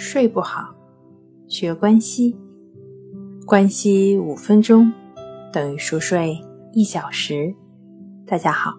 [0.00, 0.72] 睡不好，
[1.48, 2.36] 学关西，
[3.44, 4.92] 关西五分钟
[5.52, 6.38] 等于熟睡
[6.72, 7.52] 一小时。
[8.24, 8.70] 大家好，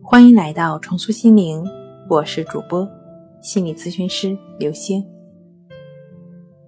[0.00, 1.64] 欢迎来到重塑心灵，
[2.08, 2.88] 我是主播
[3.42, 5.04] 心理咨询师刘星。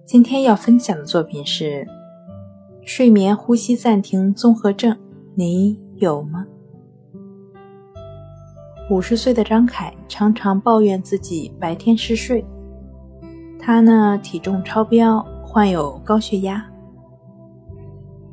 [0.05, 1.87] 今天要分享的作品是
[2.83, 4.99] 睡眠呼吸暂停综合症，
[5.35, 6.45] 你有吗？
[8.89, 12.45] 五十岁的张凯常常抱怨自己白天嗜睡。
[13.63, 16.65] 他呢，体重超标，患有高血压，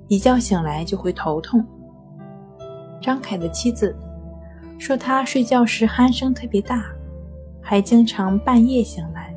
[0.09, 1.63] 一觉醒来就会头痛。
[2.99, 3.95] 张凯的妻子
[4.79, 6.83] 说，他睡觉时鼾声特别大，
[7.61, 9.35] 还经常半夜醒来，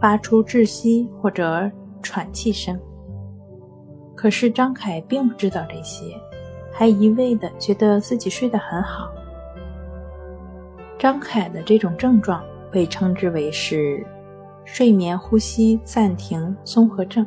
[0.00, 1.70] 发出窒息或者
[2.02, 2.76] 喘气声。
[4.16, 6.04] 可是张凯并不知道这些，
[6.72, 9.08] 还一味的觉得自己睡得很好。
[10.98, 14.04] 张凯的这种症状被称之为是。
[14.64, 17.26] 睡眠呼吸暂停综合症，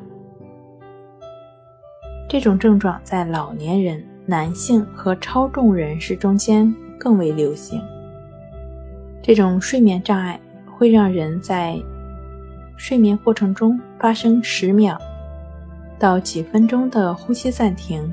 [2.27, 7.79] 这种症状在老年人、男性和超重人士中间更为流行。
[9.21, 11.77] 这种睡眠障碍会让人在
[12.77, 14.97] 睡眠过程中发生十秒
[15.99, 18.11] 到几分钟的呼吸暂停，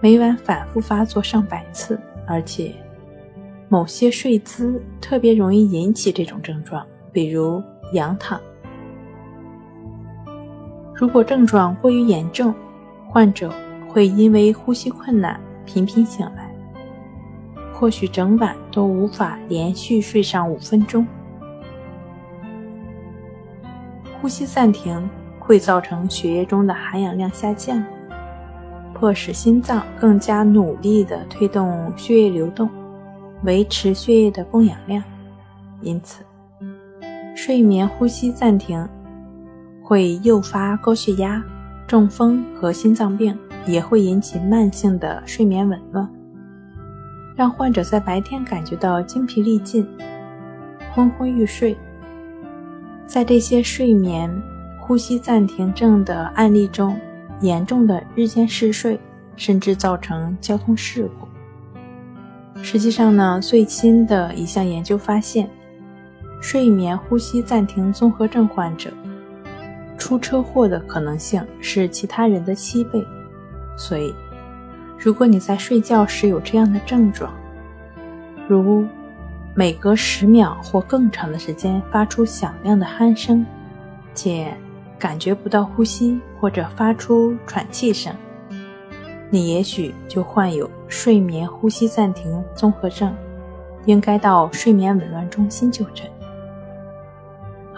[0.00, 2.74] 每晚反复发作上百次，而且
[3.68, 7.62] 某些睡姿特别容易引起这种症状，比如。
[7.92, 8.40] 仰躺，
[10.94, 12.54] 如果症状过于严重，
[13.08, 13.52] 患者
[13.88, 16.54] 会因为呼吸困难频频醒来，
[17.72, 21.06] 或许整晚都无法连续睡上五分钟。
[24.20, 27.84] 呼吸暂停会造成血液中的含氧量下降，
[28.94, 32.70] 迫使心脏更加努力地推动血液流动，
[33.42, 35.02] 维持血液的供氧量，
[35.80, 36.24] 因此。
[37.34, 38.86] 睡眠呼吸暂停
[39.82, 41.42] 会诱发高血压、
[41.86, 43.36] 中风和心脏病，
[43.66, 46.08] 也会引起慢性的睡眠紊乱，
[47.34, 49.86] 让患者在白天感觉到精疲力尽、
[50.94, 51.76] 昏昏欲睡。
[53.06, 54.30] 在这些睡眠
[54.80, 56.96] 呼吸暂停症的案例中，
[57.40, 58.98] 严重的日间嗜睡
[59.36, 61.26] 甚至造成交通事故。
[62.62, 65.48] 实际上呢，最新的一项研究发现。
[66.42, 68.90] 睡眠呼吸暂停综合症患者
[69.96, 73.06] 出车祸的可能性是其他人的七倍，
[73.76, 74.12] 所以，
[74.98, 77.32] 如果你在睡觉时有这样的症状，
[78.48, 78.84] 如
[79.54, 83.46] 每隔十秒或更长的时间发出响亮的鼾声，
[84.12, 84.52] 且
[84.98, 88.12] 感觉不到呼吸或者发出喘气声，
[89.30, 93.14] 你也许就患有睡眠呼吸暂停综合症，
[93.84, 96.10] 应该到睡眠紊乱中心就诊。